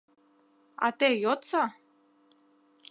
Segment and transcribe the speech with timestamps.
[0.85, 1.63] —А те йодса.